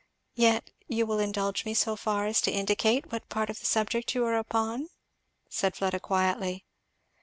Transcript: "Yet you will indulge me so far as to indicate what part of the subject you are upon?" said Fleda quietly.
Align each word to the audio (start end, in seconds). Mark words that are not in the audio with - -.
"Yet 0.33 0.71
you 0.87 1.05
will 1.05 1.19
indulge 1.19 1.63
me 1.63 1.75
so 1.75 1.95
far 1.95 2.25
as 2.25 2.41
to 2.41 2.51
indicate 2.51 3.11
what 3.11 3.29
part 3.29 3.51
of 3.51 3.59
the 3.59 3.67
subject 3.67 4.15
you 4.15 4.25
are 4.25 4.35
upon?" 4.39 4.89
said 5.47 5.75
Fleda 5.75 5.99
quietly. 5.99 6.65